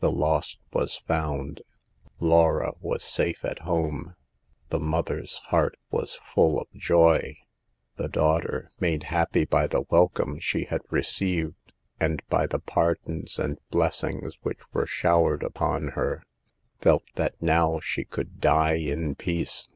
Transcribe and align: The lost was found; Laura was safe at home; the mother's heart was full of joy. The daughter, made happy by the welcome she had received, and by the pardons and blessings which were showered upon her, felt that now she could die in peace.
The 0.00 0.10
lost 0.10 0.58
was 0.72 0.96
found; 0.96 1.62
Laura 2.18 2.72
was 2.80 3.04
safe 3.04 3.44
at 3.44 3.60
home; 3.60 4.16
the 4.70 4.80
mother's 4.80 5.38
heart 5.54 5.78
was 5.88 6.18
full 6.34 6.60
of 6.60 6.68
joy. 6.72 7.36
The 7.94 8.08
daughter, 8.08 8.68
made 8.80 9.04
happy 9.04 9.44
by 9.44 9.68
the 9.68 9.82
welcome 9.88 10.40
she 10.40 10.64
had 10.64 10.80
received, 10.90 11.74
and 12.00 12.24
by 12.28 12.48
the 12.48 12.58
pardons 12.58 13.38
and 13.38 13.56
blessings 13.70 14.36
which 14.42 14.58
were 14.72 14.84
showered 14.84 15.44
upon 15.44 15.90
her, 15.94 16.24
felt 16.80 17.04
that 17.14 17.40
now 17.40 17.78
she 17.78 18.04
could 18.04 18.40
die 18.40 18.74
in 18.74 19.14
peace. 19.14 19.68